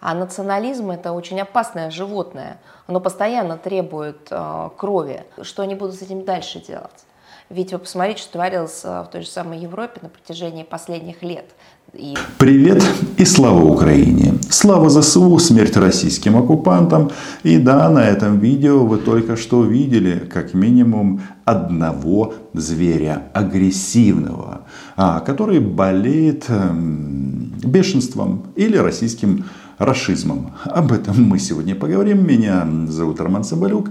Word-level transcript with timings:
А 0.00 0.14
национализм 0.14 0.90
это 0.90 1.12
очень 1.12 1.40
опасное 1.40 1.90
животное. 1.90 2.60
Оно 2.86 3.00
постоянно 3.00 3.56
требует 3.56 4.28
э, 4.30 4.70
крови. 4.76 5.24
Что 5.42 5.62
они 5.62 5.74
будут 5.74 5.96
с 5.96 6.02
этим 6.02 6.24
дальше 6.24 6.62
делать? 6.64 7.04
Ведь 7.50 7.72
вы 7.72 7.78
посмотрите, 7.78 8.20
что 8.20 8.32
творилось 8.34 8.82
э, 8.84 9.02
в 9.02 9.10
той 9.10 9.22
же 9.22 9.28
самой 9.28 9.58
Европе 9.58 10.00
на 10.02 10.08
протяжении 10.08 10.62
последних 10.62 11.22
лет. 11.22 11.46
И... 11.94 12.14
Привет 12.38 12.84
и 13.16 13.24
слава 13.24 13.64
Украине! 13.64 14.34
Слава 14.50 14.88
ЗСУ, 14.90 15.38
смерть 15.38 15.76
российским 15.76 16.36
оккупантам. 16.36 17.10
И 17.42 17.58
да, 17.58 17.88
на 17.88 18.04
этом 18.04 18.38
видео 18.38 18.84
вы 18.84 18.98
только 18.98 19.36
что 19.36 19.58
увидели 19.58 20.18
как 20.18 20.54
минимум 20.54 21.22
одного 21.44 22.34
зверя 22.52 23.24
агрессивного, 23.32 24.66
а, 24.96 25.20
который 25.20 25.60
болеет 25.60 26.44
эм, 26.48 27.54
бешенством 27.64 28.52
или 28.54 28.76
российским 28.76 29.46
расизмом. 29.78 30.52
Об 30.64 30.92
этом 30.92 31.22
мы 31.22 31.38
сегодня 31.38 31.74
поговорим. 31.74 32.26
Меня 32.26 32.66
зовут 32.88 33.20
Роман 33.20 33.44
Соболюк. 33.44 33.90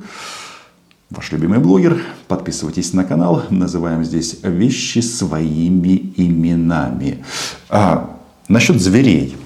Ваш 1.09 1.31
любимый 1.31 1.59
блогер. 1.59 2.01
Подписывайтесь 2.27 2.93
на 2.93 3.05
канал. 3.05 3.43
Называем 3.49 4.03
здесь 4.03 4.39
вещи 4.43 4.99
своими 4.99 6.13
именами. 6.17 7.23
А, 7.69 8.17
насчет 8.49 8.81
зверей 8.81 9.37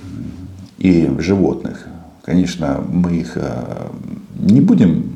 и 0.79 1.13
животных. 1.19 1.85
Конечно, 2.23 2.83
мы 2.89 3.17
их 3.17 3.33
а, 3.35 3.91
не 4.39 4.61
будем 4.61 5.15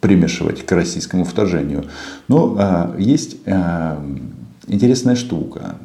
примешивать 0.00 0.64
к 0.66 0.72
российскому 0.72 1.24
вторжению. 1.24 1.86
Но 2.28 2.56
а, 2.58 2.94
есть 2.98 3.38
а, 3.46 4.04
интересная 4.66 5.16
штука. 5.16 5.76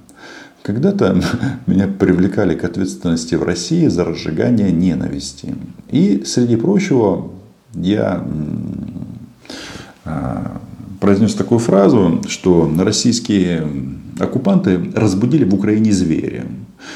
Когда-то 0.63 1.21
меня 1.67 1.87
привлекали 1.87 2.55
к 2.55 2.63
ответственности 2.63 3.35
в 3.35 3.43
России 3.43 3.87
за 3.87 4.05
разжигание 4.05 4.71
ненависти. 4.71 5.55
И, 5.89 6.23
среди 6.25 6.55
прочего, 6.55 7.31
я 7.73 8.23
а, 10.05 10.61
произнес 10.99 11.33
такую 11.33 11.59
фразу, 11.59 12.21
что 12.27 12.71
российские 12.79 13.67
оккупанты 14.19 14.91
разбудили 14.95 15.43
в 15.43 15.53
Украине 15.53 15.91
зверя. 15.91 16.45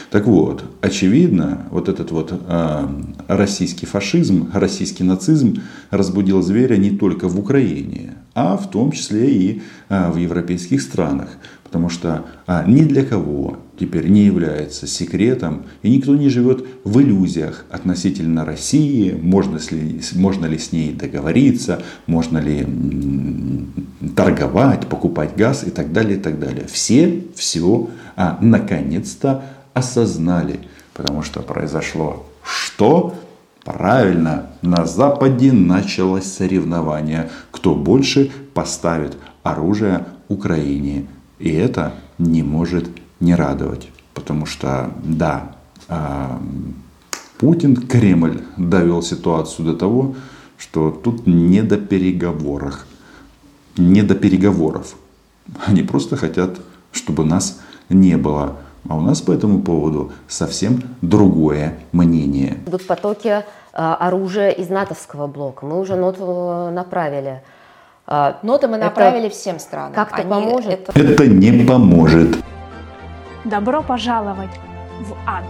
Так 0.09 0.25
вот, 0.25 0.63
очевидно, 0.81 1.67
вот 1.69 1.89
этот 1.89 2.11
вот 2.11 2.33
э, 2.33 2.87
российский 3.27 3.85
фашизм, 3.85 4.49
российский 4.51 5.03
нацизм 5.03 5.61
разбудил 5.91 6.41
зверя 6.41 6.77
не 6.77 6.89
только 6.89 7.27
в 7.27 7.39
Украине, 7.39 8.14
а 8.35 8.57
в 8.57 8.69
том 8.69 8.91
числе 8.91 9.31
и 9.31 9.61
э, 9.89 10.11
в 10.11 10.17
европейских 10.17 10.81
странах. 10.81 11.29
Потому 11.63 11.89
что 11.89 12.25
а, 12.47 12.63
ни 12.63 12.83
для 12.83 13.03
кого 13.03 13.57
теперь 13.77 14.07
не 14.07 14.21
является 14.25 14.87
секретом, 14.87 15.63
и 15.81 15.89
никто 15.89 16.15
не 16.15 16.29
живет 16.29 16.65
в 16.83 17.01
иллюзиях 17.01 17.65
относительно 17.69 18.45
России, 18.45 19.11
можно 19.11 19.59
ли, 19.71 19.99
можно 20.13 20.45
ли 20.45 20.57
с 20.57 20.71
ней 20.71 20.93
договориться, 20.93 21.81
можно 22.07 22.37
ли 22.37 22.65
торговать, 24.15 24.87
покупать 24.87 25.35
газ 25.35 25.65
и 25.65 25.69
так 25.69 25.91
далее, 25.91 26.17
и 26.17 26.21
так 26.21 26.39
далее. 26.39 26.65
Все 26.71 27.23
все 27.35 27.89
а, 28.15 28.37
наконец-то 28.41 29.43
осознали, 29.73 30.59
потому 30.93 31.23
что 31.23 31.41
произошло 31.41 32.25
что? 32.45 33.15
Правильно, 33.65 34.51
на 34.61 34.85
Западе 34.85 35.51
началось 35.51 36.31
соревнование, 36.31 37.31
кто 37.49 37.73
больше 37.73 38.31
поставит 38.53 39.17
оружие 39.41 40.05
Украине. 40.27 41.07
И 41.39 41.51
это 41.51 41.95
не 42.19 42.43
может 42.43 42.87
не 43.19 43.33
радовать. 43.33 43.89
Потому 44.13 44.45
что, 44.45 44.91
да, 45.03 45.55
а, 45.87 46.39
Путин, 47.39 47.75
Кремль 47.75 48.43
довел 48.55 49.01
ситуацию 49.01 49.65
до 49.65 49.75
того, 49.75 50.15
что 50.59 50.91
тут 50.91 51.25
не 51.25 51.63
до 51.63 51.77
переговоров. 51.77 52.85
Не 53.77 54.03
до 54.03 54.13
переговоров. 54.13 54.95
Они 55.65 55.81
просто 55.81 56.17
хотят, 56.17 56.59
чтобы 56.91 57.25
нас 57.25 57.59
не 57.89 58.15
было. 58.15 58.57
А 58.87 58.95
у 58.95 59.01
нас 59.01 59.21
по 59.21 59.31
этому 59.31 59.61
поводу 59.61 60.11
совсем 60.27 60.83
другое 61.01 61.73
мнение. 61.91 62.57
Идут 62.67 62.85
потоки 62.85 63.43
а, 63.73 63.95
оружия 63.95 64.49
из 64.49 64.69
натовского 64.69 65.27
блока. 65.27 65.65
Мы 65.65 65.79
уже 65.79 65.95
ноту 65.95 66.69
направили. 66.71 67.41
А, 68.07 68.37
ноты 68.43 68.67
мы 68.67 68.77
направили 68.77 69.27
это 69.27 69.35
всем 69.35 69.59
странам. 69.59 69.93
Как-то 69.93 70.21
поможет? 70.23 70.89
Это... 70.89 70.99
это 70.99 71.27
не 71.27 71.65
поможет. 71.65 72.37
Добро 73.43 73.81
пожаловать 73.81 74.51
в 75.01 75.13
ад. 75.27 75.45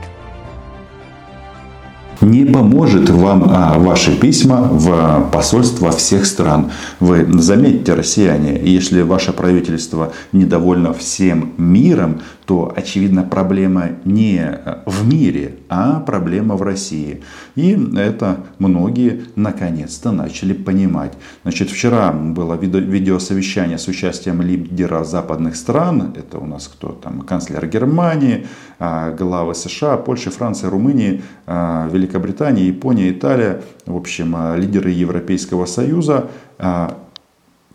Не 2.22 2.46
поможет 2.46 3.10
вам 3.10 3.44
а, 3.50 3.78
ваши 3.78 4.18
письма 4.18 4.70
в 4.72 5.30
посольства 5.32 5.92
всех 5.92 6.26
стран. 6.26 6.72
Вы 7.00 7.26
заметьте, 7.42 7.94
россияне, 7.94 8.60
если 8.64 9.02
ваше 9.02 9.34
правительство 9.34 10.14
недовольно 10.32 10.94
всем 10.94 11.54
миром, 11.58 12.22
то, 12.46 12.72
очевидно, 12.76 13.24
проблема 13.24 13.90
не 14.06 14.60
в 14.86 15.08
мире, 15.08 15.56
а 15.70 16.00
проблема 16.00 16.56
в 16.56 16.62
России. 16.62 17.24
И 17.56 17.78
это 17.98 18.38
многие 18.60 19.26
наконец-то 19.36 20.12
начали 20.12 20.54
понимать. 20.54 21.14
Значит, 21.44 21.70
вчера 21.70 22.12
было 22.12 22.56
видеосовещание 22.56 23.78
с 23.78 23.88
участием 23.88 24.42
лидера 24.42 25.04
западных 25.04 25.56
стран. 25.56 26.14
Это 26.16 26.38
у 26.38 26.46
нас 26.46 26.68
кто 26.68 26.90
там? 26.90 27.22
Канцлер 27.22 27.66
Германии, 27.68 28.46
а, 28.80 29.12
главы 29.12 29.56
США, 29.56 29.98
Польши, 29.98 30.30
Франции, 30.30 30.68
Румынии, 30.68 31.24
а, 31.48 31.90
Великобритании, 31.92 32.66
Япония, 32.66 33.12
Италия. 33.12 33.62
В 33.86 33.96
общем, 33.96 34.36
а, 34.36 34.56
лидеры 34.56 34.92
Европейского 34.92 35.66
Союза 35.66 36.30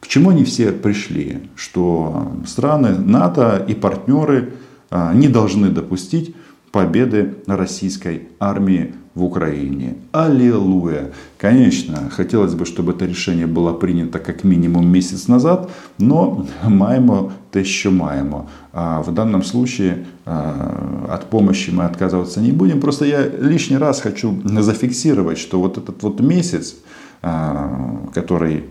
к 0.00 0.08
чему 0.08 0.30
они 0.30 0.44
все 0.44 0.72
пришли? 0.72 1.38
Что 1.54 2.32
страны 2.46 2.96
НАТО 2.98 3.64
и 3.68 3.74
партнеры 3.74 4.54
а, 4.90 5.14
не 5.14 5.28
должны 5.28 5.68
допустить 5.68 6.34
победы 6.72 7.34
российской 7.46 8.28
армии 8.38 8.94
в 9.14 9.24
Украине. 9.24 9.96
Аллилуйя! 10.12 11.10
Конечно, 11.36 12.10
хотелось 12.10 12.54
бы, 12.54 12.64
чтобы 12.64 12.92
это 12.92 13.06
решение 13.06 13.46
было 13.46 13.72
принято 13.72 14.20
как 14.20 14.44
минимум 14.44 14.88
месяц 14.88 15.26
назад, 15.26 15.70
но 15.98 16.46
маемо 16.62 17.32
то 17.50 17.58
еще 17.58 17.90
маемо. 17.90 18.48
А 18.72 19.02
в 19.02 19.12
данном 19.12 19.42
случае 19.42 20.06
а, 20.24 21.08
от 21.10 21.28
помощи 21.28 21.70
мы 21.70 21.84
отказываться 21.84 22.40
не 22.40 22.52
будем. 22.52 22.80
Просто 22.80 23.04
я 23.04 23.26
лишний 23.26 23.78
раз 23.78 24.00
хочу 24.00 24.40
зафиксировать, 24.44 25.38
что 25.38 25.60
вот 25.60 25.76
этот 25.76 26.02
вот 26.02 26.20
месяц, 26.20 26.76
а, 27.22 28.08
который 28.14 28.64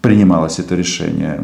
принималось 0.00 0.58
это 0.58 0.74
решение, 0.74 1.40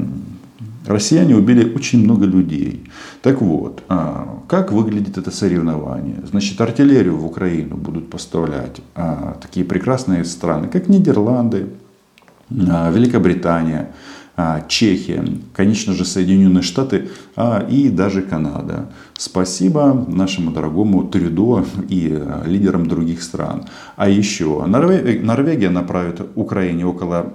Россияне 0.86 1.34
убили 1.34 1.74
очень 1.74 2.04
много 2.04 2.26
людей. 2.26 2.84
Так 3.22 3.42
вот, 3.42 3.82
а, 3.88 4.42
как 4.48 4.70
выглядит 4.72 5.18
это 5.18 5.30
соревнование? 5.30 6.22
Значит, 6.30 6.60
артиллерию 6.60 7.16
в 7.16 7.26
Украину 7.26 7.76
будут 7.76 8.08
поставлять 8.08 8.80
а, 8.94 9.36
такие 9.42 9.66
прекрасные 9.66 10.24
страны, 10.24 10.68
как 10.68 10.88
Нидерланды, 10.88 11.66
а, 12.68 12.90
Великобритания, 12.90 13.92
Чехия, 14.68 15.24
конечно 15.54 15.94
же, 15.94 16.04
Соединенные 16.04 16.60
Штаты 16.60 17.08
и 17.70 17.88
даже 17.88 18.20
Канада. 18.20 18.90
Спасибо 19.16 20.04
нашему 20.08 20.50
дорогому 20.50 21.04
Трюдо 21.04 21.64
и 21.88 22.22
лидерам 22.44 22.86
других 22.86 23.22
стран. 23.22 23.64
А 23.96 24.10
еще 24.10 24.62
Норвегия 24.66 25.70
направит 25.70 26.20
Украине 26.34 26.84
около 26.84 27.32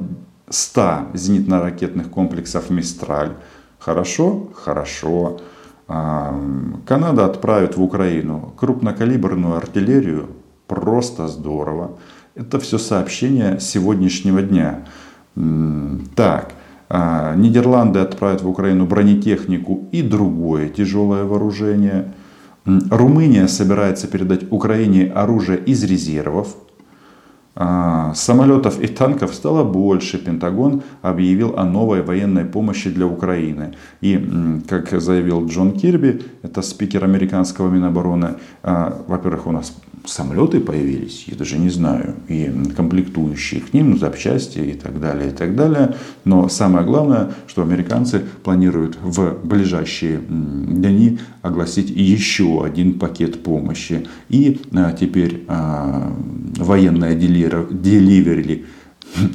100 0.51 1.07
зенитно-ракетных 1.13 2.09
комплексов 2.09 2.69
«Мистраль». 2.69 3.33
Хорошо? 3.79 4.49
Хорошо. 4.53 5.39
А, 5.87 6.39
Канада 6.85 7.25
отправит 7.25 7.75
в 7.77 7.81
Украину 7.81 8.53
крупнокалиберную 8.57 9.57
артиллерию. 9.57 10.27
Просто 10.67 11.27
здорово. 11.27 11.97
Это 12.35 12.59
все 12.59 12.77
сообщения 12.77 13.59
сегодняшнего 13.59 14.41
дня. 14.41 14.85
Так, 16.15 16.53
а, 16.89 17.35
Нидерланды 17.35 17.99
отправят 17.99 18.41
в 18.41 18.47
Украину 18.47 18.85
бронетехнику 18.85 19.89
и 19.91 20.01
другое 20.01 20.69
тяжелое 20.69 21.23
вооружение. 21.23 22.13
Румыния 22.65 23.47
собирается 23.47 24.07
передать 24.07 24.51
Украине 24.51 25.11
оружие 25.11 25.57
из 25.57 25.83
резервов. 25.83 26.55
А, 27.53 28.13
самолетов 28.13 28.79
и 28.79 28.87
танков 28.87 29.33
стало 29.33 29.63
больше. 29.63 30.17
Пентагон 30.17 30.83
объявил 31.01 31.57
о 31.57 31.65
новой 31.65 32.01
военной 32.01 32.45
помощи 32.45 32.89
для 32.89 33.05
Украины. 33.05 33.73
И, 33.99 34.61
как 34.67 34.99
заявил 35.01 35.45
Джон 35.47 35.73
Кирби, 35.73 36.21
это 36.43 36.61
спикер 36.61 37.03
американского 37.03 37.69
Минобороны, 37.69 38.35
а, 38.63 39.03
во-первых, 39.07 39.47
у 39.47 39.51
нас 39.51 39.73
самолеты 40.05 40.59
появились, 40.59 41.25
я 41.27 41.35
даже 41.35 41.57
не 41.57 41.69
знаю, 41.69 42.15
и 42.27 42.51
комплектующие 42.75 43.61
к 43.61 43.73
ним, 43.73 43.99
запчасти 43.99 44.59
и 44.59 44.73
так 44.73 44.99
далее, 44.99 45.29
и 45.29 45.31
так 45.31 45.55
далее. 45.55 45.95
Но 46.25 46.49
самое 46.49 46.85
главное, 46.85 47.31
что 47.47 47.61
американцы 47.61 48.23
планируют 48.43 48.97
в 49.01 49.37
ближайшие 49.43 50.19
дни 50.19 51.19
огласить 51.41 51.89
еще 51.89 52.63
один 52.63 52.97
пакет 52.97 53.43
помощи. 53.43 54.07
И 54.29 54.61
а, 54.73 54.93
теперь 54.93 55.45
военная 56.61 57.15
деливери, 57.15 58.65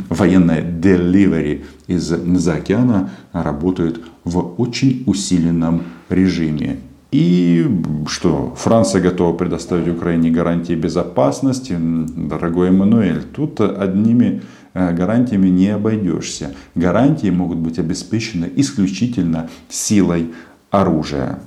военная 0.08 0.62
деливери 0.62 1.64
из-за 1.86 2.54
океана 2.54 3.10
работает 3.32 4.00
в 4.24 4.54
очень 4.58 5.02
усиленном 5.06 5.82
режиме. 6.08 6.78
И 7.12 7.66
что, 8.08 8.54
Франция 8.56 9.00
готова 9.00 9.36
предоставить 9.36 9.88
Украине 9.88 10.30
гарантии 10.30 10.74
безопасности. 10.74 11.76
Дорогой 11.78 12.68
Эммануэль, 12.68 13.22
тут 13.22 13.60
одними 13.60 14.42
э, 14.74 14.92
гарантиями 14.92 15.48
не 15.48 15.68
обойдешься. 15.68 16.54
Гарантии 16.74 17.30
могут 17.30 17.58
быть 17.58 17.78
обеспечены 17.78 18.50
исключительно 18.56 19.48
силой 19.68 20.32
оружия. 20.70 21.38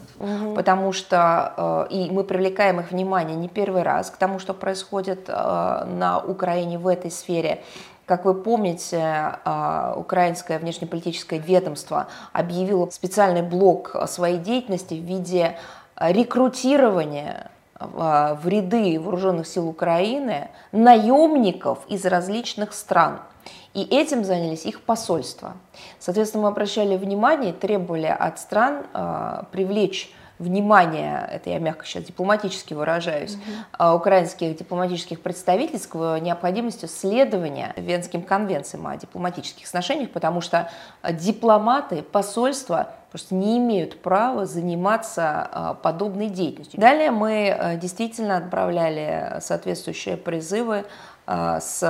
Потому 0.56 0.92
что 0.92 1.88
э, 1.90 1.94
и 1.94 2.12
мы 2.12 2.26
привлекаем 2.26 2.82
их 2.82 2.92
внимание 2.92 3.38
не 3.38 3.48
первый 3.48 3.84
раз 3.84 4.12
к 4.12 4.18
тому, 4.18 4.38
что 4.40 4.54
происходит 4.54 5.30
э, 5.30 5.32
на 5.34 6.20
Украине 6.20 6.78
в 6.78 6.88
этой 6.88 7.10
сфере. 7.10 7.64
Как 8.06 8.26
вы 8.26 8.34
помните, 8.34 9.00
а, 9.46 9.94
украинское 9.96 10.58
внешнеполитическое 10.58 11.40
ведомство 11.40 12.08
объявило 12.34 12.90
специальный 12.90 13.44
блок 13.44 13.96
своей 14.08 14.40
деятельности 14.40 14.96
в 14.96 15.04
виде 15.04 15.60
рекрутирования 15.96 17.52
в 17.80 18.42
ряды 18.46 19.00
вооруженных 19.00 19.46
сил 19.46 19.70
Украины 19.70 20.50
наемников 20.72 21.86
из 21.88 22.04
различных 22.04 22.74
стран. 22.74 23.20
И 23.74 23.84
этим 23.84 24.24
занялись 24.24 24.66
их 24.66 24.82
посольства. 24.82 25.54
Соответственно, 26.00 26.44
мы 26.44 26.50
обращали 26.50 26.98
внимание, 26.98 27.54
требовали 27.54 28.08
от 28.08 28.40
стран 28.40 28.86
э, 28.94 29.44
привлечь 29.52 30.12
внимание, 30.40 31.30
это 31.32 31.50
я 31.50 31.60
мягко 31.60 31.86
сейчас 31.86 32.06
дипломатически 32.06 32.74
выражаюсь, 32.74 33.38
mm-hmm. 33.78 33.96
украинских 33.96 34.58
дипломатических 34.58 35.22
представительств 35.22 35.90
к 35.90 36.20
необходимости 36.22 36.86
следования 36.86 37.74
Венским 37.76 38.24
конвенциям 38.24 38.88
о 38.88 38.96
дипломатических 38.96 39.68
отношениях, 39.68 40.12
потому 40.12 40.40
что 40.40 40.72
дипломаты, 41.12 42.02
посольства 42.02 42.94
просто 43.12 43.36
не 43.36 43.58
имеют 43.58 44.02
права 44.02 44.46
заниматься 44.46 45.50
а, 45.52 45.74
подобной 45.74 46.30
деятельностью. 46.30 46.80
Далее 46.80 47.12
мы 47.12 47.50
а, 47.50 47.76
действительно 47.76 48.38
отправляли 48.38 49.40
соответствующие 49.42 50.16
призывы 50.16 50.86
с 51.28 51.84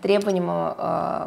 требованием 0.00 0.48
э, 0.48 1.26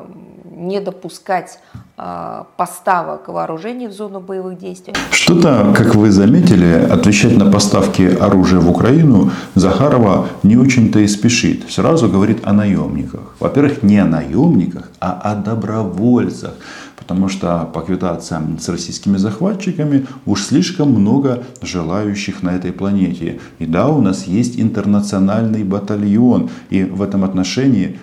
не 0.56 0.80
допускать 0.80 1.60
э, 1.98 2.44
поставок 2.58 3.28
вооружений 3.28 3.88
в 3.88 3.92
зону 3.92 4.20
боевых 4.20 4.58
действий. 4.58 4.94
Что-то, 5.12 5.74
как 5.76 5.96
вы 5.96 6.12
заметили, 6.12 6.88
отвечать 6.92 7.38
на 7.38 7.52
поставки 7.52 8.18
оружия 8.20 8.60
в 8.60 8.70
Украину 8.70 9.32
Захарова 9.56 10.28
не 10.44 10.58
очень-то 10.58 11.00
и 11.00 11.08
спешит. 11.08 11.70
Сразу 11.70 12.10
говорит 12.10 12.48
о 12.48 12.54
наемниках. 12.54 13.36
Во-первых, 13.40 13.84
не 13.84 13.98
о 13.98 14.06
наемниках, 14.06 14.90
а 15.00 15.12
о 15.32 15.36
добровольцах 15.36 16.54
потому 16.98 17.30
что 17.30 17.70
поквитаться 17.74 18.42
с 18.60 18.70
российскими 18.70 19.18
захватчиками 19.18 20.06
уж 20.26 20.44
слишком 20.44 20.92
много 20.92 21.44
желающих 21.62 22.44
на 22.44 22.56
этой 22.56 22.72
планете. 22.72 23.40
И 23.60 23.66
да, 23.66 23.90
у 23.90 24.02
нас 24.02 24.28
есть 24.28 24.60
интернациональный 24.60 25.64
батальон, 25.64 26.50
и 26.70 26.84
в 26.84 27.02
этом 27.02 27.24
отношении 27.24 28.00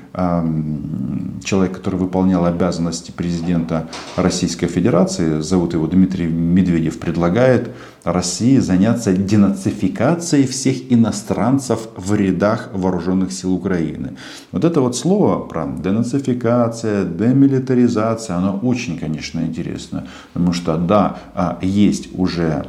человек, 1.43 1.73
который 1.79 1.99
выполнял 1.99 2.45
обязанности 2.45 3.13
президента 3.13 3.89
Российской 4.17 4.67
Федерации, 4.67 5.41
зовут 5.41 5.73
его 5.73 5.87
Дмитрий 5.87 6.27
Медведев, 6.27 6.99
предлагает 6.99 7.71
России 8.05 8.59
заняться 8.59 9.13
денацификацией 9.13 10.47
всех 10.47 10.93
иностранцев 10.93 11.89
в 11.97 12.15
рядах 12.15 12.71
вооруженных 12.75 13.33
сил 13.33 13.55
Украины. 13.55 14.17
Вот 14.51 14.65
это 14.65 14.81
вот 14.81 14.97
слово 14.97 15.39
про 15.39 15.67
денацификация, 15.67 17.05
демилитаризация, 17.05 18.37
оно 18.37 18.59
очень, 18.63 18.82
конечно, 18.99 19.41
интересно. 19.41 20.07
Потому 20.33 20.53
что, 20.53 20.77
да, 20.77 21.19
а, 21.35 21.59
есть 21.63 22.09
уже 22.15 22.67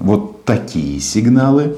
вот 0.00 0.44
такие 0.44 1.00
сигналы, 1.00 1.76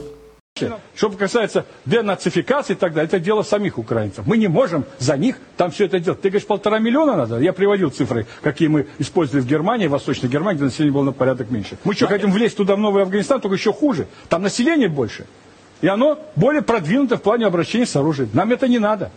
что 0.94 1.10
касается 1.10 1.64
денацификации 1.86 2.74
и 2.74 2.76
так 2.76 2.92
далее, 2.92 3.06
это 3.06 3.18
дело 3.18 3.42
самих 3.42 3.78
украинцев. 3.78 4.26
Мы 4.26 4.36
не 4.36 4.48
можем 4.48 4.84
за 4.98 5.16
них 5.16 5.36
там 5.56 5.70
все 5.70 5.86
это 5.86 5.98
делать. 6.00 6.20
Ты 6.20 6.28
говоришь, 6.28 6.46
полтора 6.46 6.78
миллиона 6.78 7.16
надо? 7.16 7.38
Я 7.38 7.54
приводил 7.54 7.90
цифры, 7.90 8.26
какие 8.42 8.68
мы 8.68 8.86
использовали 8.98 9.42
в 9.42 9.46
Германии, 9.46 9.86
в 9.86 9.92
Восточной 9.92 10.28
Германии, 10.28 10.56
где 10.56 10.64
население 10.64 10.92
было 10.92 11.04
на 11.04 11.12
порядок 11.12 11.50
меньше. 11.50 11.78
Мы 11.84 11.94
что, 11.94 12.06
хотим 12.06 12.30
влезть 12.30 12.56
туда, 12.56 12.76
в 12.76 12.78
Новый 12.78 13.02
Афганистан, 13.02 13.40
только 13.40 13.56
еще 13.56 13.72
хуже. 13.72 14.06
Там 14.28 14.42
население 14.42 14.88
больше. 14.88 15.26
И 15.80 15.86
оно 15.86 16.18
более 16.36 16.60
продвинуто 16.60 17.16
в 17.16 17.22
плане 17.22 17.46
обращения 17.46 17.86
с 17.86 17.96
оружием. 17.96 18.28
Нам 18.34 18.52
это 18.52 18.68
не 18.68 18.78
надо. 18.78 19.10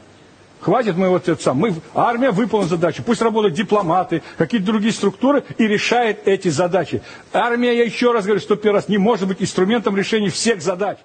Хватит 0.64 0.96
мы 0.96 1.10
вот 1.10 1.28
это 1.28 1.44
сам. 1.44 1.58
Мы, 1.58 1.76
армия 1.94 2.32
выполнила 2.32 2.70
задачу. 2.70 3.04
Пусть 3.06 3.22
работают 3.22 3.54
дипломаты, 3.54 4.22
какие-то 4.38 4.68
другие 4.68 4.94
структуры 4.94 5.44
и 5.58 5.68
решает 5.68 6.26
эти 6.26 6.48
задачи. 6.48 7.02
Армия, 7.34 7.76
я 7.78 7.84
еще 7.84 8.14
раз 8.14 8.26
говорю, 8.26 8.42
первый 8.56 8.76
раз, 8.76 8.88
не 8.88 8.98
может 8.98 9.28
быть 9.28 9.42
инструментом 9.42 9.98
решения 9.98 10.30
всех 10.30 10.62
задач. 10.62 11.00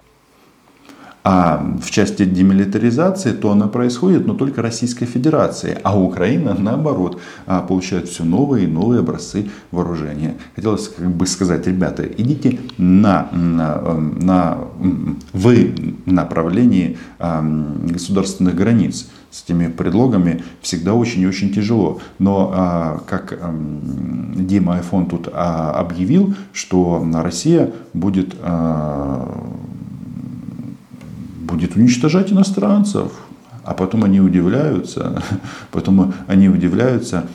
А 1.25 1.61
в 1.83 1.91
части 1.91 2.23
демилитаризации 2.23 3.33
то 3.33 3.51
она 3.51 3.67
происходит, 3.67 4.25
но 4.25 4.33
только 4.33 4.61
Российской 4.61 5.05
Федерации. 5.05 5.77
А 5.83 5.99
Украина, 5.99 6.55
наоборот, 6.57 7.19
а, 7.45 7.61
получает 7.61 8.07
все 8.07 8.23
новые 8.23 8.63
и 8.63 8.67
новые 8.67 9.01
образцы 9.01 9.49
вооружения. 9.71 10.37
Хотелось 10.55 10.87
как 10.87 11.11
бы 11.11 11.27
сказать, 11.27 11.67
ребята, 11.67 12.03
идите 12.05 12.59
на, 12.77 13.27
на, 13.33 13.81
на 13.93 14.57
вы 15.33 15.95
направлении 16.05 16.97
государственных 17.19 18.55
границ. 18.55 19.09
С 19.31 19.43
этими 19.43 19.67
предлогами 19.67 20.43
всегда 20.61 20.93
очень 20.93 21.21
и 21.21 21.27
очень 21.27 21.53
тяжело. 21.53 21.99
Но, 22.17 22.51
а, 22.53 23.03
как 23.07 23.37
Дима 24.35 24.75
Айфон 24.75 25.05
тут 25.05 25.29
а, 25.31 25.71
объявил, 25.71 26.33
что 26.53 27.05
Россия 27.13 27.71
будет 27.93 28.35
будет 31.49 31.75
уничтожать 31.75 32.31
иностранцев. 32.31 33.11
А 33.63 33.73
потом 33.73 34.03
они 34.03 34.21
удивляются, 34.21 35.21
потом 35.71 36.13
они 36.27 36.49
удивляются, 36.49 37.27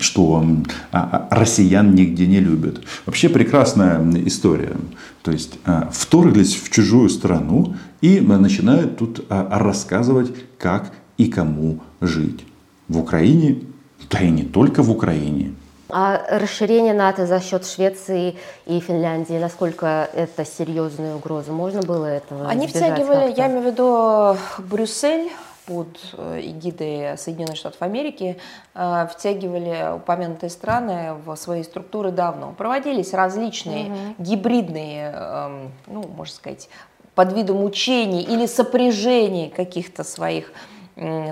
что 0.00 0.44
а, 0.92 1.26
а, 1.30 1.34
россиян 1.34 1.94
нигде 1.94 2.26
не 2.26 2.40
любят. 2.40 2.80
Вообще 3.06 3.28
прекрасная 3.28 4.00
история. 4.26 4.76
То 5.22 5.30
есть 5.30 5.58
а, 5.64 5.88
вторглись 5.92 6.56
в 6.56 6.70
чужую 6.70 7.08
страну 7.08 7.76
и 8.00 8.20
начинают 8.20 8.98
тут 8.98 9.24
рассказывать, 9.28 10.32
как 10.58 10.92
и 11.16 11.26
кому 11.26 11.80
жить. 12.00 12.44
В 12.88 12.98
Украине, 12.98 13.62
да 14.10 14.20
и 14.20 14.30
не 14.30 14.42
только 14.42 14.82
в 14.82 14.90
Украине. 14.90 15.54
А 15.90 16.20
расширение 16.28 16.94
НАТО 16.94 17.26
за 17.26 17.40
счет 17.40 17.66
Швеции 17.66 18.36
и 18.66 18.80
Финляндии, 18.80 19.34
насколько 19.34 20.08
это 20.14 20.44
серьезная 20.44 21.14
угроза? 21.14 21.52
Можно 21.52 21.82
было 21.82 22.06
этого 22.06 22.48
Они 22.48 22.66
втягивали, 22.66 23.34
я 23.36 23.46
имею 23.48 23.62
в 23.62 23.66
виду 23.66 24.36
Брюссель, 24.70 25.30
под 25.66 25.98
э, 26.12 26.40
эгидой 26.42 27.16
Соединенных 27.16 27.56
Штатов 27.56 27.80
Америки 27.82 28.38
э, 28.74 29.06
втягивали 29.10 29.96
упомянутые 29.96 30.50
страны 30.50 31.14
в 31.24 31.34
свои 31.36 31.62
структуры 31.62 32.10
давно. 32.10 32.52
Проводились 32.56 33.12
различные 33.12 33.86
угу. 33.86 33.98
гибридные, 34.18 35.12
эм, 35.14 35.72
ну, 35.86 36.06
можно 36.06 36.34
сказать, 36.34 36.68
под 37.14 37.32
видом 37.32 37.62
учений 37.62 38.22
или 38.22 38.46
сопряжений 38.46 39.48
каких-то 39.48 40.04
своих 40.04 40.52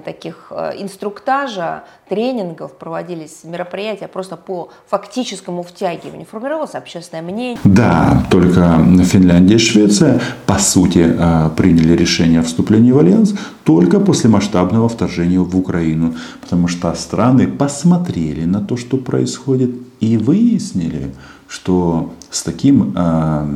таких 0.04 0.48
э, 0.50 0.72
инструктажа, 0.78 1.84
тренингов 2.08 2.76
проводились 2.76 3.44
мероприятия 3.44 4.08
просто 4.08 4.36
по 4.36 4.70
фактическому 4.88 5.62
втягиванию. 5.62 6.26
Формировалось 6.26 6.74
общественное 6.74 7.22
мнение. 7.22 7.58
Да, 7.64 8.26
только 8.30 8.78
Финляндия 9.04 9.54
и 9.54 9.58
Швеция, 9.58 10.20
по 10.46 10.58
сути, 10.58 11.06
э, 11.16 11.50
приняли 11.56 11.96
решение 11.96 12.40
о 12.40 12.42
вступлении 12.42 12.90
в 12.90 12.98
альянс 12.98 13.34
только 13.64 14.00
после 14.00 14.30
масштабного 14.30 14.88
вторжения 14.88 15.38
в 15.38 15.56
Украину. 15.56 16.14
Потому 16.40 16.66
что 16.66 16.92
страны 16.94 17.46
посмотрели 17.46 18.44
на 18.44 18.60
то, 18.60 18.76
что 18.76 18.96
происходит, 18.96 19.70
и 20.00 20.16
выяснили, 20.16 21.14
что 21.46 22.12
с 22.32 22.42
таким 22.42 22.94
э, 22.96 23.46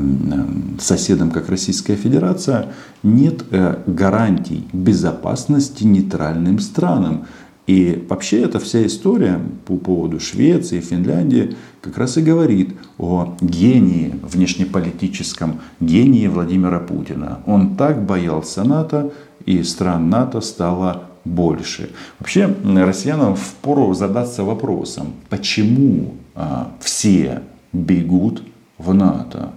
соседом, 0.79 1.31
как 1.31 1.49
Российская 1.49 1.97
Федерация, 1.97 2.75
нет 3.03 3.43
э, 3.51 3.79
гарантий 3.87 4.69
безопасности 4.73 5.83
нейтральным 5.85 6.59
странам. 6.59 7.25
И 7.67 8.07
вообще 8.09 8.43
эта 8.43 8.61
вся 8.61 8.87
история 8.87 9.41
по 9.65 9.77
поводу 9.79 10.21
Швеции, 10.21 10.81
Финляндии 10.81 11.57
как 11.81 11.97
раз 11.97 12.19
и 12.19 12.23
говорит 12.23 12.77
о 12.99 13.35
гении 13.41 14.15
внешнеполитическом, 14.23 15.61
гении 15.81 16.29
Владимира 16.29 16.79
Путина. 16.79 17.41
Он 17.47 17.77
так 17.77 18.05
боялся 18.05 18.63
НАТО, 18.63 19.11
и 19.47 19.63
стран 19.63 20.11
НАТО 20.11 20.43
стало 20.43 21.05
больше. 21.25 21.91
Вообще 22.21 22.55
россиянам 22.63 23.37
впору 23.37 23.95
задаться 23.95 24.45
вопросом, 24.45 25.15
почему 25.31 26.15
а, 26.35 26.73
все 26.81 27.41
бегут 27.73 28.43
в 28.79 28.95
НАТО? 28.95 29.53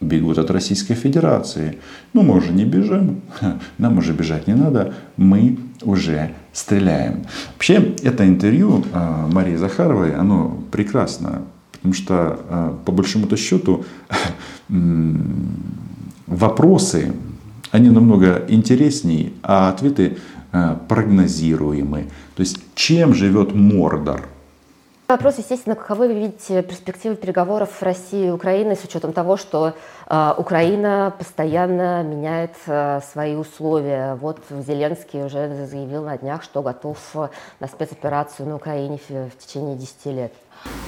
бегут 0.00 0.38
от 0.38 0.50
Российской 0.50 0.94
Федерации. 0.94 1.78
Ну, 2.12 2.22
мы 2.22 2.36
уже 2.36 2.52
не 2.52 2.64
бежим, 2.64 3.22
нам 3.78 3.98
уже 3.98 4.12
бежать 4.12 4.46
не 4.46 4.54
надо, 4.54 4.94
мы 5.16 5.58
уже 5.82 6.34
стреляем. 6.52 7.24
Вообще, 7.54 7.94
это 8.02 8.26
интервью 8.26 8.84
а, 8.92 9.26
Марии 9.28 9.56
Захаровой, 9.56 10.14
оно 10.14 10.62
прекрасно, 10.70 11.42
потому 11.72 11.94
что, 11.94 12.40
а, 12.48 12.78
по 12.84 12.92
большому-то 12.92 13.36
счету, 13.36 13.84
вопросы, 16.26 17.12
они 17.70 17.90
намного 17.90 18.44
интереснее, 18.48 19.32
а 19.42 19.70
ответы 19.70 20.18
а, 20.52 20.78
прогнозируемы. 20.88 22.06
То 22.36 22.40
есть, 22.40 22.58
чем 22.74 23.14
живет 23.14 23.54
Мордор– 23.54 24.28
Вопрос, 25.08 25.36
естественно, 25.38 25.76
каковы 25.76 26.08
вы 26.08 26.14
видите 26.14 26.62
перспективы 26.62 27.14
переговоров 27.14 27.80
России 27.80 28.26
и 28.26 28.30
Украины 28.30 28.74
с 28.74 28.82
учетом 28.82 29.12
того, 29.12 29.36
что 29.36 29.74
э, 30.08 30.34
Украина 30.36 31.14
постоянно 31.16 32.02
меняет 32.02 32.50
э, 32.66 33.00
свои 33.12 33.36
условия. 33.36 34.18
Вот 34.20 34.40
Зеленский 34.66 35.22
уже 35.22 35.64
заявил 35.70 36.02
на 36.02 36.18
днях, 36.18 36.42
что 36.42 36.60
готов 36.60 36.98
э, 37.14 37.28
на 37.60 37.68
спецоперацию 37.68 38.48
на 38.48 38.56
Украине 38.56 38.98
в, 39.08 39.30
в 39.30 39.38
течение 39.38 39.76
10 39.76 40.06
лет. 40.06 40.32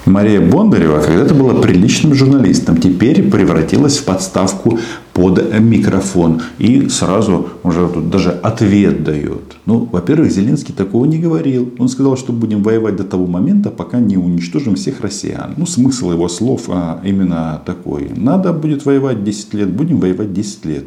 Мария 0.05 0.41
Бондарева 0.41 0.99
когда-то 1.01 1.33
была 1.33 1.61
приличным 1.61 2.13
журналистом, 2.13 2.75
теперь 2.75 3.29
превратилась 3.29 3.99
в 3.99 4.05
подставку 4.05 4.79
под 5.19 5.59
микрофон 5.59 6.41
и 6.59 6.87
сразу 6.87 7.49
уже 7.63 7.89
тут 7.89 8.09
даже 8.09 8.31
ответ 8.31 9.03
дает. 9.03 9.57
Ну, 9.65 9.89
во-первых, 9.91 10.31
Зеленский 10.31 10.73
такого 10.73 11.03
не 11.03 11.17
говорил. 11.17 11.73
Он 11.77 11.89
сказал, 11.89 12.15
что 12.15 12.31
будем 12.31 12.63
воевать 12.63 12.95
до 12.95 13.03
того 13.03 13.27
момента, 13.27 13.69
пока 13.69 13.99
не 13.99 14.15
уничтожим 14.15 14.75
всех 14.75 15.01
россиян. 15.01 15.55
Ну, 15.57 15.65
смысл 15.65 16.11
его 16.11 16.29
слов 16.29 16.69
а, 16.69 17.01
именно 17.03 17.61
такой. 17.65 18.09
Надо 18.15 18.53
будет 18.53 18.85
воевать 18.85 19.25
10 19.25 19.53
лет, 19.55 19.69
будем 19.69 19.99
воевать 19.99 20.31
10 20.31 20.65
лет. 20.65 20.85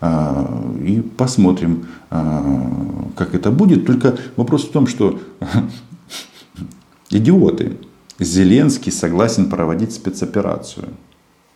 А, 0.00 0.72
и 0.82 1.02
посмотрим, 1.02 1.84
а, 2.10 2.70
как 3.14 3.34
это 3.34 3.50
будет. 3.50 3.84
Только 3.84 4.16
вопрос 4.36 4.64
в 4.64 4.70
том, 4.70 4.86
что 4.86 5.20
идиоты 7.10 7.72
Зеленский 8.18 8.90
согласен 8.90 9.50
проводить 9.50 9.92
спецоперацию. 9.92 10.88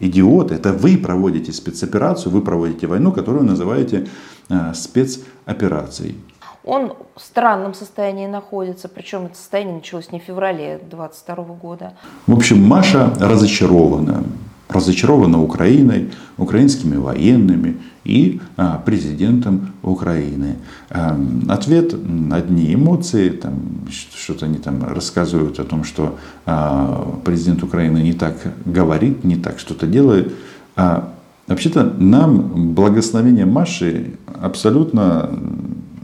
Идиоты, 0.00 0.54
это 0.54 0.72
вы 0.72 0.96
проводите 0.96 1.52
спецоперацию, 1.52 2.32
вы 2.32 2.40
проводите 2.40 2.86
войну, 2.86 3.12
которую 3.12 3.44
называете 3.44 4.08
э, 4.48 4.72
спецоперацией. 4.74 6.16
Он 6.64 6.94
в 7.16 7.20
странном 7.20 7.74
состоянии 7.74 8.26
находится, 8.26 8.88
причем 8.88 9.26
это 9.26 9.36
состояние 9.36 9.76
началось 9.76 10.12
не 10.12 10.20
в 10.20 10.22
феврале 10.22 10.78
2022 10.90 11.44
года. 11.54 11.92
В 12.26 12.34
общем, 12.34 12.62
Маша 12.62 13.12
разочарована 13.18 14.24
разочарована 14.72 15.42
Украиной, 15.42 16.10
украинскими 16.36 16.96
военными 16.96 17.76
и 18.04 18.40
а, 18.56 18.78
президентом 18.78 19.72
Украины. 19.82 20.56
А, 20.90 21.18
ответ 21.48 21.94
одни 22.32 22.74
эмоции, 22.74 23.30
там, 23.30 23.54
что-то 23.90 24.46
они 24.46 24.58
там 24.58 24.82
рассказывают 24.84 25.58
о 25.60 25.64
том, 25.64 25.84
что 25.84 26.18
а, 26.46 27.18
президент 27.24 27.62
Украины 27.62 27.98
не 27.98 28.12
так 28.12 28.36
говорит, 28.64 29.24
не 29.24 29.36
так 29.36 29.58
что-то 29.58 29.86
делает. 29.86 30.32
А, 30.76 31.12
вообще-то 31.46 31.84
нам 31.84 32.74
благословение 32.74 33.46
Маши 33.46 34.14
абсолютно 34.40 35.30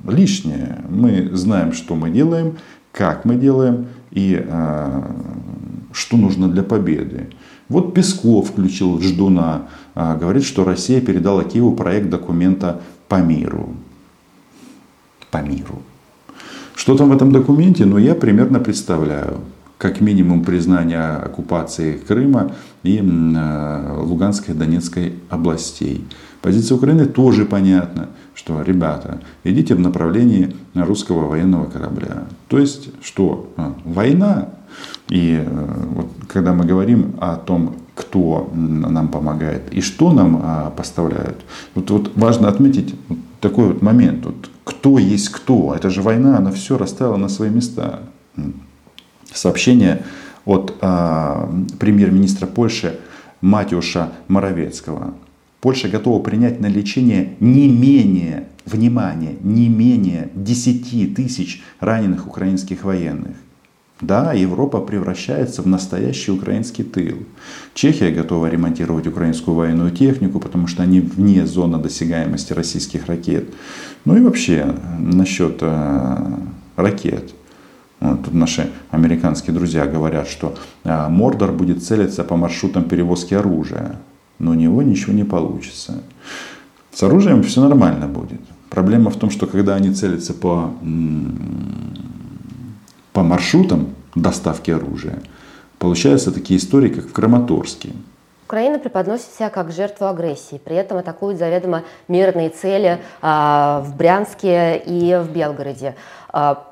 лишнее. 0.07 0.85
Мы 0.91 1.31
знаем, 1.33 1.73
что 1.73 1.95
мы 1.95 2.11
делаем, 2.11 2.59
как 2.93 3.25
мы 3.25 3.37
делаем 3.37 3.87
и 4.11 4.47
что 5.93 6.17
нужно 6.17 6.49
для 6.49 6.63
победы. 6.63 7.29
Вот 7.69 7.95
Песков 7.95 8.51
включил 8.51 9.01
Ждуна, 9.01 9.63
а, 9.95 10.17
говорит, 10.17 10.45
что 10.45 10.65
Россия 10.65 11.01
передала 11.01 11.43
Киеву 11.43 11.73
проект 11.73 12.11
документа 12.11 12.81
по 13.09 13.17
миру. 13.17 13.75
По 15.31 15.39
миру. 15.39 15.83
Что 16.77 16.97
там 16.97 17.09
в 17.09 17.13
этом 17.13 17.33
документе? 17.33 17.85
Ну, 17.85 17.99
я 17.99 18.15
примерно 18.15 18.61
представляю. 18.61 19.41
Как 19.79 20.01
минимум 20.01 20.43
признание 20.45 21.03
оккупации 21.03 21.99
Крыма 21.99 22.53
и 22.83 23.03
а, 23.03 24.01
Луганской 24.01 24.55
и 24.55 24.57
Донецкой 24.57 25.15
областей. 25.29 26.05
Позиция 26.43 26.77
Украины 26.77 27.07
тоже 27.07 27.45
понятна, 27.45 28.11
что, 28.35 28.63
ребята, 28.63 29.21
идите 29.43 29.75
в 29.75 29.81
направлении 29.81 30.55
русского 30.75 31.27
военного 31.27 31.69
корабля. 31.69 32.25
То 32.49 32.59
есть, 32.59 32.91
что 33.03 33.51
а, 33.57 33.75
война 33.85 34.51
и 35.09 35.41
э, 35.45 35.85
вот, 35.91 36.11
когда 36.29 36.53
мы 36.53 36.65
говорим 36.65 37.15
о 37.21 37.37
том, 37.37 37.77
кто 37.95 38.51
нам 38.53 39.09
помогает 39.09 39.73
и 39.73 39.81
что 39.81 40.13
нам 40.13 40.41
а, 40.43 40.71
поставляют, 40.71 41.45
вот, 41.75 41.91
вот 41.91 42.13
важно 42.15 42.49
отметить 42.49 42.95
такой 43.41 43.69
вот 43.69 43.83
момент. 43.83 44.27
Вот, 44.27 44.51
кто 44.65 44.99
есть 44.99 45.31
кто? 45.31 45.75
Это 45.75 45.89
же 45.89 46.03
война, 46.03 46.37
она 46.37 46.51
все 46.51 46.77
расставила 46.77 47.17
на 47.17 47.29
свои 47.29 47.49
места. 47.49 48.01
Сообщение 49.33 50.03
от 50.45 50.75
а, 50.81 51.51
премьер-министра 51.79 52.47
Польши 52.47 52.99
Матюша 53.41 54.13
Моровецкого. 54.29 55.15
Польша 55.61 55.89
готова 55.89 56.23
принять 56.23 56.61
на 56.61 56.67
лечение 56.67 57.37
не 57.41 57.69
менее, 57.69 58.49
внимание, 58.67 59.37
не 59.41 59.69
менее 59.69 60.31
10 60.35 61.15
тысяч 61.15 61.63
раненых 61.81 62.27
украинских 62.27 62.85
военных. 62.85 63.37
Да, 64.01 64.35
Европа 64.35 64.81
превращается 64.81 65.63
в 65.63 65.67
настоящий 65.67 66.31
украинский 66.31 66.85
тыл. 66.85 67.17
Чехия 67.73 68.11
готова 68.11 68.47
ремонтировать 68.47 69.07
украинскую 69.07 69.55
военную 69.55 69.91
технику, 69.91 70.39
потому 70.39 70.67
что 70.67 70.83
они 70.83 71.01
вне 71.01 71.47
зоны 71.47 71.79
досягаемости 71.79 72.53
российских 72.53 73.07
ракет. 73.07 73.55
Ну 74.05 74.17
и 74.17 74.21
вообще 74.21 74.75
насчет 74.99 75.59
э, 75.63 76.17
ракет. 76.77 77.33
Вот 78.01 78.25
тут 78.25 78.35
наши 78.35 78.71
американские 78.91 79.55
друзья 79.55 79.87
говорят, 79.87 80.29
что 80.29 80.55
э, 80.85 81.09
Мордор 81.09 81.53
будет 81.53 81.83
целиться 81.83 82.23
по 82.23 82.37
маршрутам 82.37 82.85
перевозки 82.85 83.33
оружия, 83.33 83.99
но 84.39 84.51
у 84.51 84.55
него 84.55 84.83
ничего 84.83 85.15
не 85.15 85.25
получится. 85.25 86.03
С 86.93 87.03
оружием 87.03 87.43
все 87.43 87.63
нормально 87.63 88.09
будет. 88.09 88.41
Проблема 88.69 89.11
в 89.11 89.17
том, 89.17 89.31
что 89.31 89.47
когда 89.47 89.75
они 89.75 89.95
целятся 89.95 90.35
по 90.35 90.71
по 93.17 93.23
маршрутам 93.23 93.95
доставки 94.15 94.71
оружия, 94.71 95.23
получаются 95.79 96.31
такие 96.31 96.61
истории, 96.61 96.91
как 96.91 97.07
в 97.07 97.13
Краматорске. 97.15 97.93
Украина 98.45 98.79
преподносит 98.79 99.33
себя 99.33 99.49
как 99.49 99.73
жертву 99.73 100.07
агрессии, 100.07 100.61
при 100.63 100.77
этом 100.77 100.99
атакует 100.99 101.39
заведомо 101.39 101.85
мирные 102.09 102.51
цели 102.51 103.01
а, 103.23 103.81
в 103.87 103.97
Брянске 103.97 104.77
и 104.77 105.17
в 105.17 105.31
Белгороде. 105.31 105.95
А, 106.29 106.63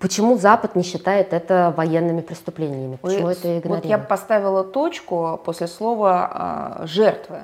почему 0.00 0.38
Запад 0.38 0.74
не 0.74 0.84
считает 0.84 1.34
это 1.34 1.74
военными 1.76 2.22
преступлениями? 2.22 2.96
Почему 3.02 3.26
Вы, 3.26 3.32
это 3.32 3.58
игнорирует? 3.58 3.84
Вот 3.84 3.84
я 3.84 3.98
поставила 3.98 4.64
точку 4.64 5.38
после 5.44 5.66
слова 5.66 6.30
а, 6.32 6.86
«жертвы». 6.86 7.40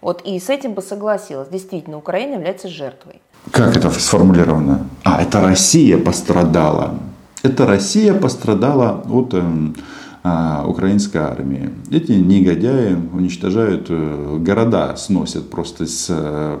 Вот 0.00 0.20
и 0.22 0.40
с 0.40 0.50
этим 0.50 0.72
бы 0.72 0.82
согласилась. 0.82 1.48
Действительно, 1.48 1.98
Украина 1.98 2.34
является 2.34 2.66
жертвой. 2.66 3.22
Как 3.52 3.76
это 3.76 3.88
сформулировано? 3.90 4.88
А, 5.04 5.22
это 5.22 5.40
Россия 5.40 5.96
пострадала. 5.96 6.98
Это 7.44 7.66
Россия 7.66 8.14
пострадала 8.14 9.04
от 9.06 9.34
эм, 9.34 9.76
а, 10.22 10.64
украинской 10.66 11.18
армии. 11.18 11.68
Эти 11.90 12.12
негодяи 12.12 12.94
уничтожают 13.12 13.88
э, 13.90 14.38
города, 14.40 14.96
сносят 14.96 15.50
просто 15.50 15.84
с 15.84 16.06
э, 16.08 16.58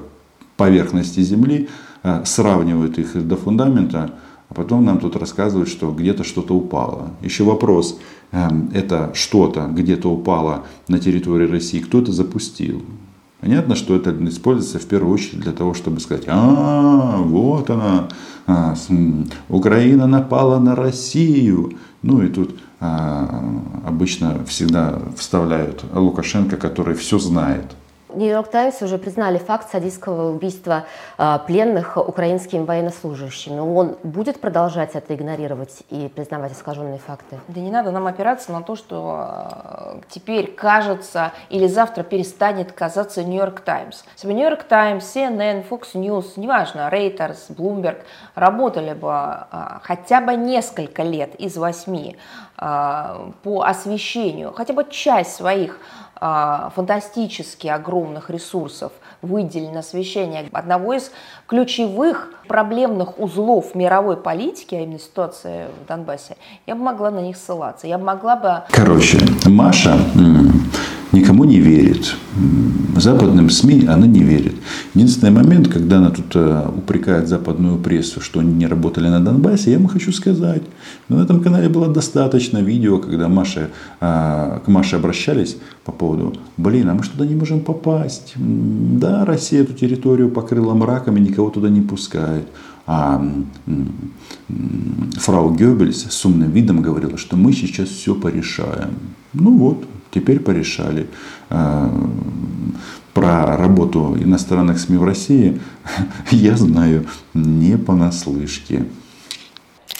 поверхности 0.58 1.20
земли, 1.20 1.70
э, 2.02 2.22
сравнивают 2.26 2.98
их 2.98 3.26
до 3.26 3.36
фундамента, 3.36 4.10
а 4.50 4.54
потом 4.54 4.84
нам 4.84 4.98
тут 4.98 5.16
рассказывают, 5.16 5.70
что 5.70 5.90
где-то 5.90 6.22
что-то 6.22 6.54
упало. 6.54 7.12
Еще 7.22 7.44
вопрос, 7.44 7.98
эм, 8.32 8.70
это 8.74 9.10
что-то 9.14 9.66
где-то 9.72 10.10
упало 10.10 10.64
на 10.88 10.98
территории 10.98 11.46
России, 11.50 11.78
кто 11.78 12.02
это 12.02 12.12
запустил? 12.12 12.82
Понятно, 13.44 13.76
что 13.76 13.94
это 13.94 14.10
используется 14.26 14.78
в 14.78 14.86
первую 14.86 15.12
очередь 15.12 15.40
для 15.40 15.52
того, 15.52 15.74
чтобы 15.74 16.00
сказать, 16.00 16.24
а, 16.28 17.18
вот 17.18 17.68
она, 17.68 18.08
а, 18.46 18.74
Украина 19.50 20.06
напала 20.06 20.58
на 20.58 20.74
Россию. 20.74 21.74
Ну 22.00 22.22
и 22.22 22.28
тут 22.28 22.58
а, 22.80 23.44
обычно 23.86 24.42
всегда 24.46 24.98
вставляют 25.18 25.84
Лукашенко, 25.92 26.56
который 26.56 26.94
все 26.94 27.18
знает. 27.18 27.66
Нью-Йорк 28.16 28.48
Таймс 28.48 28.80
уже 28.82 28.98
признали 28.98 29.38
факт 29.38 29.70
садистского 29.70 30.30
убийства 30.30 30.84
э, 31.18 31.38
пленных 31.46 31.96
украинскими 31.96 32.64
военнослужащими. 32.64 33.58
Он 33.58 33.96
будет 34.02 34.40
продолжать 34.40 34.94
это 34.94 35.14
игнорировать 35.14 35.82
и 35.90 36.08
признавать 36.08 36.52
искаженные 36.52 36.98
факты? 36.98 37.40
Да 37.48 37.60
не 37.60 37.70
надо 37.70 37.90
нам 37.90 38.06
опираться 38.06 38.52
на 38.52 38.62
то, 38.62 38.76
что 38.76 39.26
э, 39.64 40.00
теперь 40.10 40.52
кажется 40.52 41.32
или 41.48 41.66
завтра 41.66 42.02
перестанет 42.02 42.72
казаться 42.72 43.24
Нью-Йорк 43.24 43.60
Таймс. 43.60 44.04
Если 44.14 44.26
бы 44.26 44.34
Нью-Йорк 44.34 44.64
Таймс, 44.64 45.04
CNN, 45.16 45.66
Fox 45.68 45.94
News, 45.94 46.32
неважно, 46.36 46.88
Reuters, 46.92 47.50
Bloomberg 47.50 47.98
работали 48.34 48.94
бы 48.94 49.10
э, 49.10 49.78
хотя 49.82 50.20
бы 50.20 50.34
несколько 50.34 51.02
лет 51.02 51.34
из 51.36 51.56
восьми 51.56 52.16
по 52.56 53.64
освещению, 53.66 54.52
хотя 54.52 54.74
бы 54.74 54.86
часть 54.88 55.34
своих 55.34 55.72
а, 55.72 56.03
фантастически 56.20 57.66
огромных 57.66 58.30
ресурсов 58.30 58.92
выделили 59.20 59.70
на 59.70 59.80
освещение 59.80 60.48
одного 60.52 60.94
из 60.94 61.10
ключевых 61.46 62.32
проблемных 62.46 63.18
узлов 63.18 63.74
мировой 63.74 64.16
политики, 64.16 64.74
а 64.74 64.80
именно 64.80 64.98
ситуация 64.98 65.68
в 65.68 65.88
Донбассе, 65.88 66.36
я 66.66 66.74
бы 66.74 66.82
могла 66.82 67.10
на 67.10 67.20
них 67.20 67.36
ссылаться. 67.36 67.86
Я 67.86 67.98
могла 67.98 68.36
бы... 68.36 68.62
Короче, 68.70 69.18
Маша 69.46 69.98
никому 71.12 71.44
не 71.44 71.58
верит. 71.58 72.14
Западным 72.96 73.50
СМИ 73.50 73.86
она 73.86 74.06
не 74.06 74.22
верит. 74.22 74.54
Единственный 74.94 75.30
момент, 75.30 75.68
когда 75.68 75.98
она 75.98 76.10
тут 76.10 76.34
э, 76.34 76.68
упрекает 76.76 77.28
западную 77.28 77.78
прессу, 77.78 78.20
что 78.20 78.40
они 78.40 78.52
не 78.52 78.66
работали 78.66 79.08
на 79.08 79.20
Донбассе, 79.20 79.72
я 79.72 79.78
вам 79.78 79.88
хочу 79.88 80.12
сказать. 80.12 80.62
Но 81.08 81.18
на 81.18 81.22
этом 81.22 81.42
канале 81.42 81.68
было 81.68 81.88
достаточно 81.88 82.58
видео, 82.58 82.98
когда 82.98 83.28
Маша, 83.28 83.70
а, 84.00 84.60
к 84.64 84.68
Маше 84.68 84.96
обращались 84.96 85.56
по 85.84 85.92
поводу, 85.92 86.34
блин, 86.56 86.88
а 86.88 86.94
мы 86.94 87.02
что 87.02 87.12
туда 87.14 87.26
не 87.26 87.34
можем 87.34 87.60
попасть? 87.60 88.34
Да, 88.36 89.24
Россия 89.24 89.62
эту 89.62 89.74
территорию 89.74 90.30
покрыла 90.30 90.74
мраком 90.74 91.16
и 91.16 91.20
никого 91.20 91.50
туда 91.50 91.68
не 91.68 91.80
пускает. 91.80 92.46
А 92.86 93.24
фрау 95.16 95.54
Геббельс 95.54 96.06
с 96.10 96.24
умным 96.24 96.50
видом 96.50 96.82
говорила, 96.82 97.16
что 97.16 97.36
мы 97.36 97.52
сейчас 97.52 97.88
все 97.88 98.14
порешаем. 98.14 98.94
Ну 99.32 99.56
вот, 99.56 99.84
теперь 100.10 100.40
порешали. 100.40 101.06
Про 103.14 103.56
работу 103.56 104.16
иностранных 104.18 104.80
СМИ 104.80 104.98
в 104.98 105.04
России 105.04 105.60
я 106.32 106.56
знаю 106.56 107.06
не 107.32 107.78
понаслышке. 107.78 108.86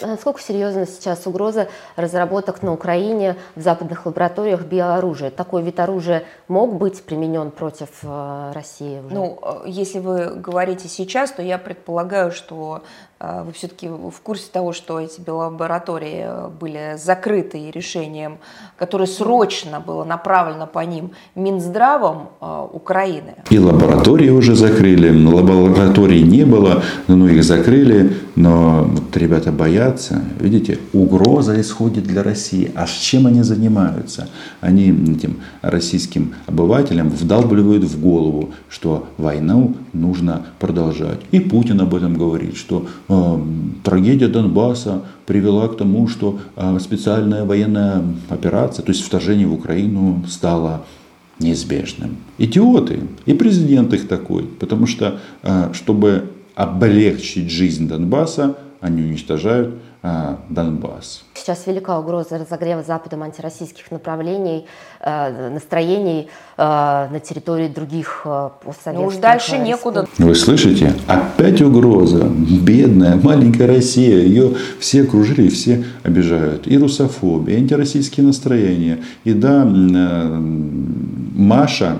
Насколько 0.00 0.40
серьезна 0.40 0.86
сейчас 0.86 1.26
угроза 1.26 1.68
разработок 1.94 2.62
на 2.62 2.72
Украине 2.72 3.36
в 3.54 3.60
западных 3.60 4.06
лабораториях 4.06 4.62
биооружия? 4.62 5.30
Такой 5.30 5.62
вид 5.62 5.78
оружия 5.78 6.24
мог 6.48 6.74
быть 6.74 7.04
применен 7.04 7.52
против 7.52 7.88
э, 8.02 8.52
России? 8.52 8.98
Уже? 8.98 9.14
Ну, 9.14 9.38
э, 9.40 9.62
если 9.66 10.00
вы 10.00 10.34
говорите 10.34 10.88
сейчас, 10.88 11.30
то 11.30 11.42
я 11.42 11.58
предполагаю, 11.58 12.32
что 12.32 12.82
вы 13.20 13.52
все-таки 13.52 13.88
в 13.88 14.20
курсе 14.22 14.50
того, 14.52 14.72
что 14.72 15.00
эти 15.00 15.20
лаборатории 15.28 16.24
э, 16.26 16.48
были 16.48 16.96
закрыты 16.98 17.70
решением, 17.70 18.38
которое 18.76 19.06
срочно 19.06 19.80
было 19.80 20.04
направлено 20.04 20.66
по 20.66 20.80
ним 20.80 21.12
Минздравом 21.34 22.30
э, 22.40 22.66
Украины? 22.72 23.36
И 23.50 23.58
лаборатории 23.58 24.30
уже 24.30 24.54
закрыли, 24.56 25.10
лабораторий 25.10 26.22
не 26.22 26.44
было, 26.44 26.82
но 27.06 27.28
их 27.28 27.44
закрыли, 27.44 28.16
но 28.34 28.84
вот 28.84 29.16
ребята 29.16 29.52
боятся. 29.52 30.20
Видите, 30.40 30.78
угроза 30.92 31.60
исходит 31.60 32.04
для 32.04 32.22
России. 32.22 32.72
А 32.74 32.86
с 32.86 32.92
чем 32.92 33.26
они 33.26 33.42
занимаются? 33.42 34.28
Они 34.60 34.90
этим 34.90 35.40
российским 35.62 36.34
обывателям 36.46 37.10
вдалбливают 37.10 37.84
в 37.84 38.00
голову, 38.00 38.50
что 38.68 39.06
войну 39.16 39.74
нужно 39.92 40.46
продолжать. 40.58 41.20
И 41.30 41.40
Путин 41.40 41.80
об 41.80 41.94
этом 41.94 42.14
говорит, 42.16 42.56
что 42.56 42.86
трагедия 43.82 44.28
Донбасса 44.28 45.02
привела 45.26 45.68
к 45.68 45.76
тому, 45.76 46.08
что 46.08 46.40
э, 46.56 46.78
специальная 46.80 47.44
военная 47.44 48.02
операция, 48.28 48.82
то 48.82 48.92
есть 48.92 49.04
вторжение 49.04 49.46
в 49.46 49.52
Украину 49.52 50.24
стало 50.28 50.84
неизбежным. 51.38 52.16
Идиоты. 52.38 53.00
И 53.26 53.34
президент 53.34 53.92
их 53.92 54.08
такой. 54.08 54.44
Потому 54.44 54.86
что, 54.86 55.18
э, 55.42 55.70
чтобы 55.72 56.30
облегчить 56.54 57.50
жизнь 57.50 57.88
Донбасса, 57.88 58.56
они 58.84 59.02
уничтожают 59.02 59.76
а, 60.02 60.38
Донбасс. 60.50 61.24
Сейчас 61.32 61.66
велика 61.66 61.98
угроза 61.98 62.36
разогрева 62.36 62.82
Западом 62.82 63.22
антироссийских 63.22 63.90
направлений, 63.90 64.66
э, 65.00 65.48
настроений 65.48 66.28
э, 66.58 66.62
на 66.62 67.18
территории 67.18 67.68
других 67.68 68.20
э, 68.26 68.50
постсоветских 68.62 69.00
Ну 69.00 69.06
уж 69.06 69.16
дальше 69.16 69.56
некуда. 69.56 70.06
Вы 70.18 70.34
слышите? 70.34 70.92
Опять 71.06 71.62
угроза. 71.62 72.24
Бедная 72.26 73.16
маленькая 73.16 73.68
Россия. 73.68 74.18
Ее 74.18 74.54
все 74.78 75.04
окружили 75.04 75.44
и 75.44 75.48
все 75.48 75.82
обижают. 76.02 76.66
И 76.66 76.76
русофобия, 76.76 77.56
и 77.56 77.60
антироссийские 77.60 78.26
настроения. 78.26 78.98
И 79.24 79.32
да, 79.32 79.64
Маша, 81.34 81.96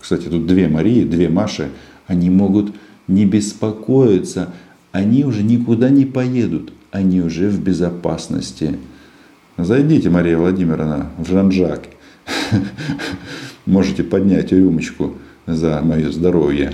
кстати, 0.00 0.24
тут 0.24 0.48
две 0.48 0.66
Марии, 0.66 1.04
две 1.04 1.28
Маши, 1.28 1.68
они 2.08 2.30
могут 2.30 2.74
не 3.06 3.24
беспокоиться, 3.24 4.50
они 4.92 5.24
уже 5.24 5.42
никуда 5.42 5.90
не 5.90 6.04
поедут 6.04 6.72
они 6.90 7.20
уже 7.20 7.48
в 7.48 7.60
безопасности. 7.60 8.78
Зайдите, 9.56 10.10
Мария 10.10 10.36
Владимировна, 10.38 11.10
в 11.18 11.28
Жан-Жак. 11.28 11.80
Можете 13.66 14.04
поднять 14.04 14.52
рюмочку 14.52 15.14
за 15.46 15.80
мое 15.82 16.10
здоровье. 16.10 16.72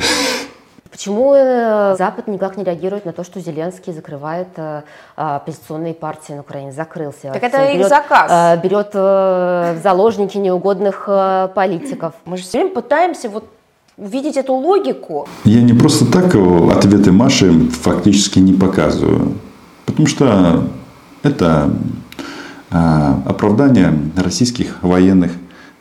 Почему 0.91 1.35
э, 1.35 1.97
Запад 1.99 2.29
никак 2.29 2.57
не 2.57 2.63
реагирует 2.63 3.05
на 3.05 3.13
то, 3.13 3.25
что 3.25 3.41
Зеленский 3.41 3.93
закрывает 3.93 4.47
э, 4.57 4.83
оппозиционные 5.17 5.93
партии 5.93 6.35
на 6.35 6.41
Украине? 6.41 6.71
Закрылся. 6.71 7.33
Так 7.33 7.43
это 7.43 7.67
берет, 7.67 7.81
их 7.81 7.89
заказ. 7.89 8.31
Э, 8.31 8.61
берет 8.63 8.95
в 8.95 9.81
заложники 9.83 10.39
неугодных 10.39 11.07
политиков. 11.55 12.15
Мы 12.27 12.37
же 12.37 12.45
все 12.45 12.59
время 12.59 12.75
пытаемся 12.75 13.29
вот 13.29 13.45
увидеть 13.97 14.37
эту 14.37 14.55
логику. 14.55 15.29
Я 15.45 15.63
не 15.63 15.73
просто 15.73 16.07
так 16.07 16.35
ответы 16.35 17.13
Маши 17.13 17.53
фактически 17.71 18.39
не 18.39 18.53
показываю. 18.53 19.35
Потому 19.87 20.09
что 20.09 20.69
это 21.23 21.73
а, 22.71 23.23
оправдание 23.27 23.93
российских 24.17 24.83
военных 24.83 25.33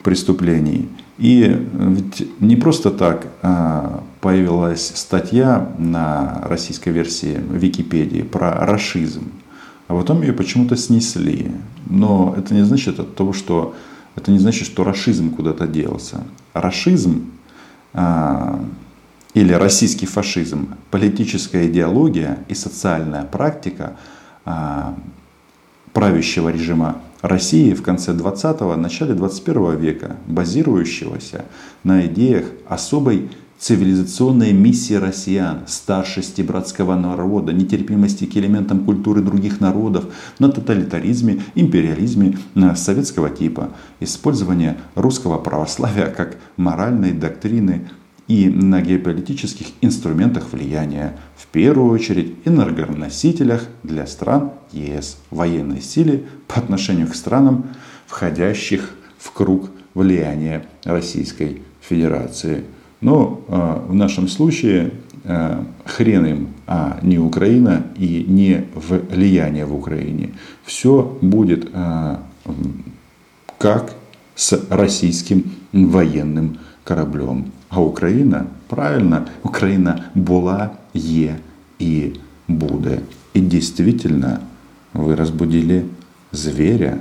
преступлений. 0.04 0.90
И 1.18 1.68
ведь 1.74 2.42
не 2.42 2.56
просто 2.56 2.92
так 2.92 3.28
а, 3.42 4.04
появилась 4.22 4.92
статья 4.96 5.70
на 5.78 6.42
российской 6.44 6.90
версии 6.90 7.40
Википедии 7.52 8.22
про 8.22 8.66
расизм, 8.66 9.32
а 9.88 9.96
потом 9.96 10.22
ее 10.22 10.34
почему-то 10.34 10.76
снесли. 10.76 11.52
Но 11.90 12.36
это 12.38 12.54
не 12.54 12.64
значит 12.64 13.00
от 13.00 13.16
того, 13.16 13.34
что 13.34 13.74
это 14.16 14.32
не 14.32 14.40
значит, 14.40 14.66
что 14.66 14.84
расизм 14.84 15.34
куда-то 15.34 15.66
делся. 15.66 16.24
Расизм 16.54 17.32
или 17.94 19.54
российский 19.54 20.06
фашизм, 20.06 20.76
политическая 20.92 21.68
идеология 21.68 22.40
и 22.48 22.54
социальная 22.54 23.24
практика 23.24 23.98
а, 24.46 24.96
правящего 25.92 26.50
режима 26.50 26.98
России 27.22 27.74
в 27.74 27.82
конце 27.82 28.12
20-го, 28.12 28.76
начале 28.76 29.14
21 29.14 29.78
века, 29.78 30.18
базирующегося 30.28 31.46
на 31.84 32.06
идеях 32.06 32.46
особой 32.68 33.32
цивилизационной 33.64 34.52
миссии 34.52 34.96
россиян, 34.96 35.62
старшести 35.68 36.42
братского 36.42 36.96
народа, 36.96 37.54
нетерпимости 37.54 38.26
к 38.26 38.36
элементам 38.36 38.84
культуры 38.84 39.22
других 39.22 39.62
народов, 39.62 40.04
на 40.38 40.50
тоталитаризме, 40.50 41.42
империализме 41.56 42.38
советского 42.76 43.30
типа, 43.30 43.70
использование 44.02 44.76
русского 44.96 45.38
православия 45.38 46.08
как 46.08 46.36
моральной 46.58 47.14
доктрины 47.14 47.88
и 48.28 48.50
на 48.50 48.82
геополитических 48.82 49.68
инструментах 49.80 50.52
влияния, 50.52 51.18
в 51.38 51.48
первую 51.48 51.94
очередь 51.94 52.36
энергоносителях 52.44 53.64
для 53.84 54.08
стран 54.08 54.52
ЕС, 54.74 55.20
военной 55.32 55.82
силе 55.82 56.26
по 56.50 56.60
отношению 56.60 57.08
к 57.08 57.16
странам, 57.16 57.68
входящих 58.08 58.90
в 59.18 59.32
круг 59.32 59.70
влияния 59.94 60.66
Российской 60.84 61.62
Федерации. 61.80 62.66
Но 63.03 63.41
э, 63.49 63.81
в 63.89 63.95
нашем 63.95 64.29
случае 64.29 64.93
э, 65.25 65.63
хрен 65.85 66.27
им, 66.27 66.49
а 66.67 66.99
не 67.03 67.19
Украина 67.19 67.85
и 67.97 68.25
не 68.29 68.65
влияние 68.75 69.67
в 69.67 69.75
Украине. 69.75 70.31
Все 70.65 71.19
будет 71.21 71.71
э, 71.73 72.17
как 73.59 73.93
с 74.35 74.67
российским 74.71 75.45
военным 75.73 76.59
кораблем. 76.85 77.45
А 77.69 77.81
Україна, 77.81 78.45
правильно, 78.67 79.27
Україна 79.43 80.05
була, 80.15 80.71
є 80.95 81.37
и 81.79 82.13
буде. 82.49 83.01
И 83.35 83.41
действительно, 83.41 84.41
вы 84.95 85.17
разбудили 85.17 85.85
зверя 86.33 86.99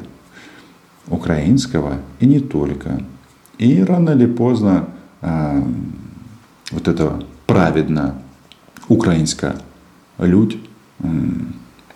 украинского 1.10 1.94
и 2.20 2.26
не 2.26 2.40
только. 2.40 3.02
И 3.58 3.84
рано 3.84 4.12
или 4.12 4.26
поздно 4.28 4.84
э, 4.84 5.01
вот 5.23 6.89
это 6.89 7.25
праведно 7.47 8.21
украинская 8.89 9.57
людь 10.19 10.59
э, 11.01 11.07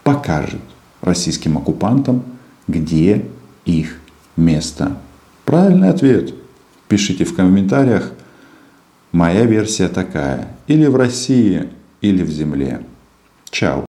покажет 0.04 0.60
российским 1.00 1.58
оккупантам, 1.58 2.24
где 2.68 3.26
их 3.64 3.98
место. 4.36 4.96
Правильный 5.44 5.90
ответ. 5.90 6.34
Пишите 6.88 7.24
в 7.24 7.34
комментариях. 7.34 8.12
Моя 9.12 9.44
версия 9.44 9.88
такая. 9.88 10.48
Или 10.66 10.86
в 10.86 10.96
России, 10.96 11.68
или 12.00 12.22
в 12.22 12.30
земле. 12.30 12.82
Чао. 13.50 13.86